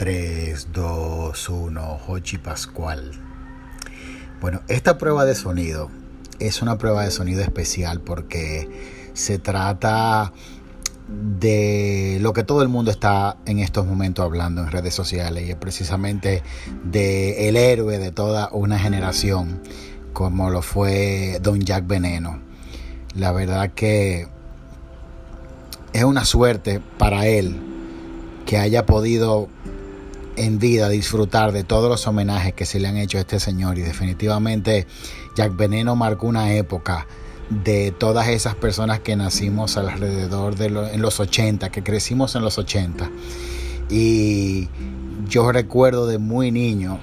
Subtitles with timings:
[0.00, 3.10] 3, 2, 1, Hochi Pascual.
[4.40, 5.90] Bueno, esta prueba de sonido
[6.38, 8.66] es una prueba de sonido especial porque
[9.12, 10.32] se trata
[11.06, 15.50] de lo que todo el mundo está en estos momentos hablando en redes sociales y
[15.50, 16.42] es precisamente
[16.82, 19.60] de el héroe de toda una generación
[20.14, 22.40] como lo fue Don Jack Veneno.
[23.14, 24.28] La verdad que
[25.92, 27.60] es una suerte para él
[28.46, 29.48] que haya podido
[30.40, 33.78] en vida disfrutar de todos los homenajes que se le han hecho a este señor
[33.78, 34.86] y definitivamente
[35.36, 37.06] Jack Veneno marcó una época
[37.50, 42.58] de todas esas personas que nacimos alrededor de en los 80, que crecimos en los
[42.58, 43.10] 80.
[43.90, 44.68] Y
[45.28, 47.00] yo recuerdo de muy niño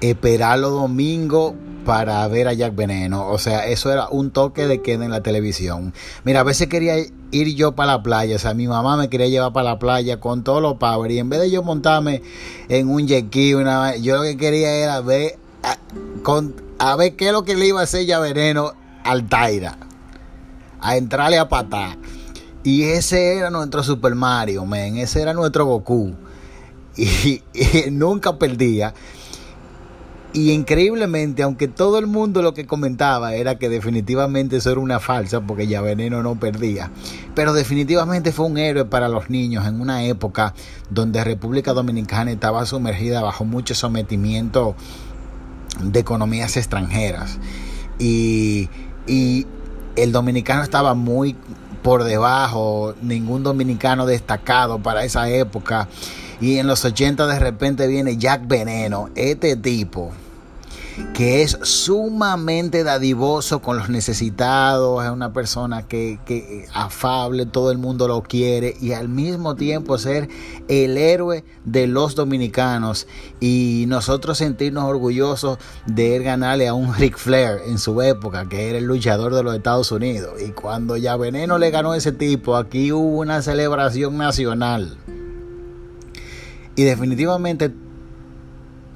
[0.00, 1.54] esperar los domingos
[1.84, 3.28] para ver a Jack Veneno.
[3.28, 5.94] O sea, eso era un toque de queda en la televisión.
[6.24, 6.96] Mira, a veces quería
[7.30, 8.36] ir yo para la playa.
[8.36, 11.10] O sea, mi mamá me quería llevar para la playa con todos los power.
[11.10, 12.22] Y en vez de yo montarme
[12.68, 15.78] en un jet una yo lo que quería era ver a,
[16.22, 18.72] con, a ver qué es lo que le iba a hacer ya Veneno
[19.04, 19.78] al Taira.
[20.80, 21.98] A entrarle a patar.
[22.62, 24.96] Y ese era nuestro Super Mario, man.
[24.96, 26.14] Ese era nuestro Goku.
[26.96, 27.42] y
[27.90, 28.94] nunca perdía.
[30.32, 35.00] Y increíblemente, aunque todo el mundo lo que comentaba era que definitivamente eso era una
[35.00, 36.92] falsa, porque ya Veneno no perdía,
[37.34, 40.54] pero definitivamente fue un héroe para los niños en una época
[40.88, 44.76] donde República Dominicana estaba sumergida bajo mucho sometimiento
[45.82, 47.38] de economías extranjeras.
[47.98, 48.68] Y,
[49.08, 49.48] y
[49.96, 51.34] el dominicano estaba muy
[51.82, 55.88] por debajo, ningún dominicano destacado para esa época.
[56.40, 60.12] Y en los 80 de repente viene Jack Veneno, este tipo
[61.14, 67.78] que es sumamente dadivoso con los necesitados, es una persona que, que afable, todo el
[67.78, 70.28] mundo lo quiere y al mismo tiempo ser
[70.68, 73.06] el héroe de los dominicanos
[73.40, 78.68] y nosotros sentirnos orgullosos de él ganarle a un Ric Flair en su época, que
[78.68, 80.40] era el luchador de los Estados Unidos.
[80.40, 84.96] Y cuando ya Veneno le ganó a ese tipo, aquí hubo una celebración nacional.
[86.80, 87.70] Y definitivamente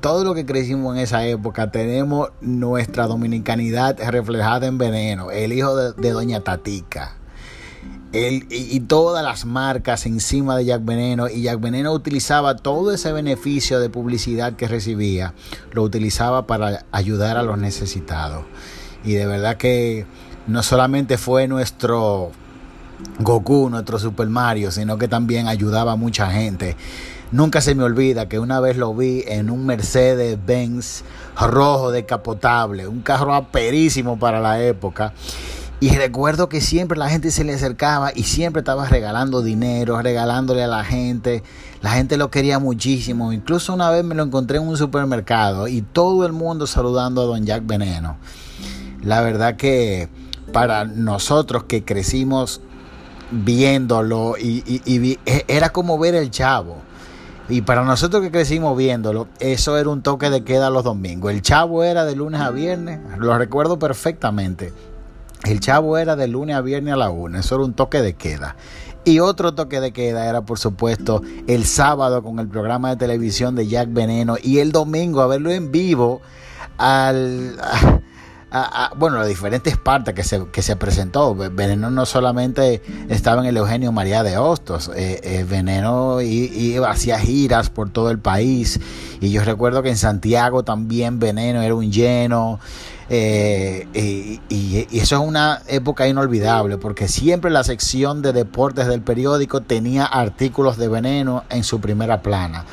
[0.00, 5.76] todo lo que crecimos en esa época tenemos nuestra dominicanidad reflejada en Veneno, el hijo
[5.76, 7.18] de, Doña Tatica.
[8.12, 13.12] y, y, todas las marcas encima de Jack Veneno y Jack Veneno utilizaba todo ese
[13.12, 15.34] beneficio de publicidad que recibía,
[15.70, 18.44] lo utilizaba para ayudar a los necesitados.
[19.04, 20.04] Y de verdad que
[20.48, 22.32] no solamente fue nuestro
[23.20, 26.76] Goku, nuestro Super Mario, sino que también ayudaba a mucha gente.
[27.30, 31.04] Nunca se me olvida que una vez lo vi en un Mercedes Benz
[31.38, 35.12] rojo decapotable, un carro aperísimo para la época.
[35.80, 40.64] Y recuerdo que siempre la gente se le acercaba y siempre estaba regalando dinero, regalándole
[40.64, 41.44] a la gente.
[41.82, 43.32] La gente lo quería muchísimo.
[43.32, 47.26] Incluso una vez me lo encontré en un supermercado y todo el mundo saludando a
[47.26, 48.16] Don Jack Veneno.
[49.04, 50.08] La verdad que
[50.52, 52.60] para nosotros que crecimos
[53.30, 54.62] viéndolo y,
[55.26, 56.87] e, era como ver el chavo.
[57.48, 61.32] Y para nosotros que crecimos viéndolo, eso era un toque de queda los domingos.
[61.32, 64.72] El chavo era de lunes a viernes, lo recuerdo perfectamente.
[65.44, 68.14] El chavo era de lunes a viernes a la una, eso era un toque de
[68.14, 68.56] queda.
[69.04, 73.54] Y otro toque de queda era, por supuesto, el sábado con el programa de televisión
[73.54, 76.20] de Jack Veneno y el domingo a verlo en vivo
[76.76, 77.56] al
[78.96, 81.34] bueno, las diferentes partes que se, que se presentó.
[81.34, 86.18] Veneno no solamente estaba en el Eugenio María de Hostos, eh, eh, Veneno
[86.86, 88.80] hacía giras por todo el país.
[89.20, 92.60] Y yo recuerdo que en Santiago también Veneno era un lleno.
[93.10, 99.00] Eh, y, y, eso es una época inolvidable porque siempre la sección de deportes del
[99.00, 102.66] periódico tenía artículos de veneno en su primera plana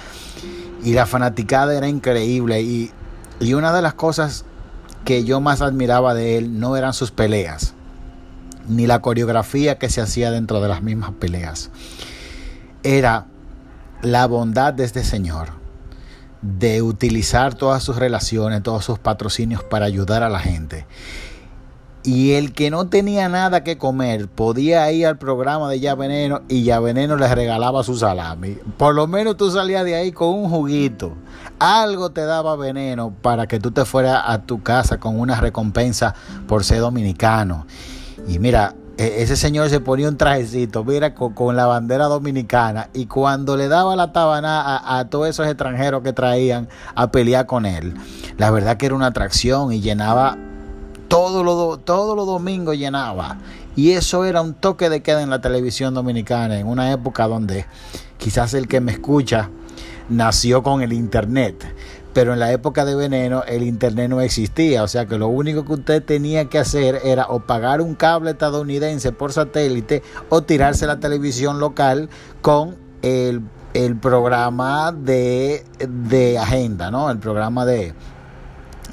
[0.84, 2.92] y la fanaticada era increíble y,
[3.40, 4.46] y una de las cosas
[5.06, 7.76] que yo más admiraba de él no eran sus peleas,
[8.68, 11.70] ni la coreografía que se hacía dentro de las mismas peleas.
[12.84, 13.28] Era
[14.02, 15.50] la bondad de este señor
[16.42, 20.86] de utilizar todas sus relaciones, todos sus patrocinios para ayudar a la gente.
[22.06, 26.42] Y el que no tenía nada que comer podía ir al programa de Ya Veneno
[26.48, 28.58] y Ya Veneno les regalaba su salami.
[28.78, 31.14] Por lo menos tú salías de ahí con un juguito.
[31.58, 36.14] Algo te daba veneno para que tú te fueras a tu casa con una recompensa
[36.48, 37.66] por ser dominicano.
[38.28, 42.90] Y mira, e-, ese señor se ponía un trajecito, mira, con, la bandera dominicana.
[42.94, 47.48] Y cuando le daba la tabana a, a, todos esos extranjeros que traían a pelear
[47.48, 47.96] con él,
[48.38, 50.38] la verdad que era una atracción y llenaba
[51.16, 53.38] todo lo, todos los domingos llenaba.
[53.74, 57.66] Y eso era un toque de queda en la televisión dominicana, en una época donde
[58.18, 59.50] quizás el que me escucha
[60.10, 61.74] nació con el Internet.
[62.14, 64.84] Pero en la época de Veneno el Internet no existía.
[64.84, 68.32] O sea que lo único que usted tenía que hacer era o pagar un cable
[68.32, 72.10] estadounidense por satélite o tirarse la televisión local
[72.42, 73.42] con el,
[74.02, 77.10] programa de, de agenda, ¿no?
[77.10, 77.94] El programa de,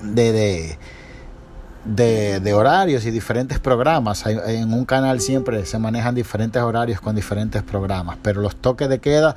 [0.04, 0.78] de
[1.84, 4.25] de, horarios y diferentes programas.
[4.26, 8.99] En un canal siempre se manejan diferentes horarios con diferentes programas, pero los toques de
[9.00, 9.34] queda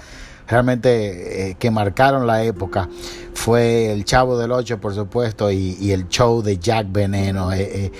[0.48, 2.88] realmente eh, que marcaron la época
[3.34, 7.52] fue el Chavo del Ocho, por supuesto, y, el show de Jack Veneno.
[7.52, 7.92] Eh,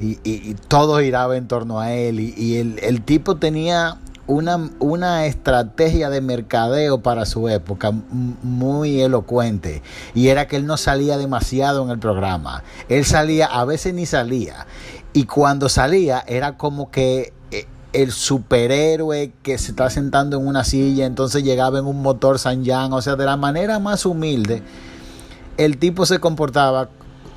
[0.00, 2.20] eh, y, todo giraba en torno a él.
[2.20, 9.82] Y, el, el tipo tenía una, una, estrategia de mercadeo para su época muy elocuente
[10.14, 12.62] y era que él no salía demasiado en el programa.
[12.88, 14.66] Él salía, a veces ni salía.
[15.12, 20.64] Y cuando salía era como que eh, el superhéroe que se está sentando en una
[20.64, 24.62] silla, entonces llegaba en un motor San o sea, de la manera más humilde,
[25.56, 26.88] el tipo se comportaba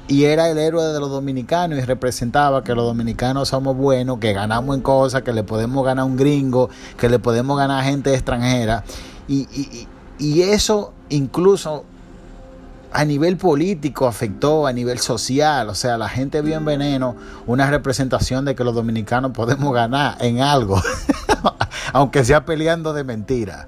[0.07, 4.31] y era el héroe de los dominicanos y representaba que los dominicanos somos buenos, que
[4.31, 7.83] ganamos en cosas, que le podemos ganar a un gringo, que le podemos ganar a
[7.83, 8.83] gente extranjera.
[9.27, 11.83] Y, eso incluso
[12.93, 17.15] a nivel político afectó, a nivel social, o sea, la gente vio en Veneno
[17.45, 20.81] una representación de que los dominicanos podemos ganar en algo,
[21.93, 23.67] aunque sea peleando de mentira.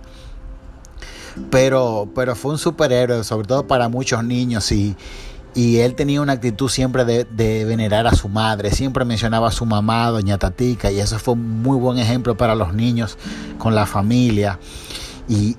[1.51, 4.95] Pero, pero fue un superhéroe, sobre todo para muchos niños y,
[5.55, 9.65] y él tenía una actitud siempre de, venerar a su madre, siempre mencionaba a su
[9.65, 13.17] mamá, doña Tatica, y eso fue un muy buen ejemplo para los niños
[13.57, 14.59] con la familia
[15.27, 15.57] y,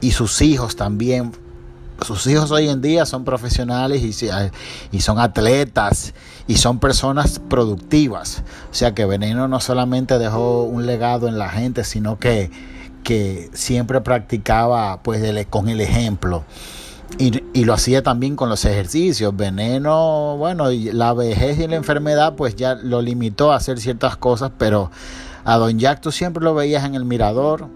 [0.00, 1.32] y, sus hijos también.
[2.02, 4.28] Sus hijos hoy en día son profesionales y,
[4.92, 6.12] y son atletas
[6.46, 8.42] y son personas productivas.
[8.70, 12.50] O sea que Veneno no solamente dejó un legado en la gente, sino que,
[13.02, 16.44] que siempre practicaba pues con el ejemplo.
[17.18, 19.34] Y, lo hacía también con los ejercicios.
[19.36, 24.16] Veneno, bueno, y la vejez y la enfermedad pues ya lo limitó a hacer ciertas
[24.16, 24.90] cosas, pero
[25.44, 27.68] a Don Jack tú siempre lo veías en el mirador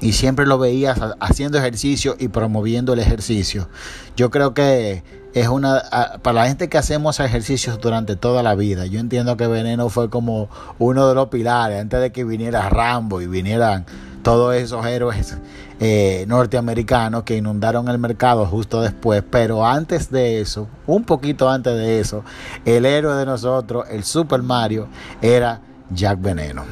[0.00, 3.68] y siempre lo veías haciendo ejercicio y promoviendo el ejercicio.
[4.16, 5.02] Yo creo que
[5.34, 5.82] es una
[6.22, 8.86] para la gente que hacemos ejercicios durante toda la vida.
[8.86, 10.48] Yo entiendo que Veneno fue como
[10.78, 13.86] uno de los pilares antes de que viniera Rambo y vinieran
[14.24, 15.36] todos esos héroes
[15.78, 19.22] eh, norteamericanos que inundaron el mercado justo después.
[19.30, 22.24] Pero antes de eso, un poquito antes de eso,
[22.64, 24.88] el héroe de nosotros, el Super Mario,
[25.22, 25.60] era
[25.90, 26.64] Jack Veneno.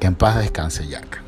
[0.00, 1.21] Que en paz descanse Jack.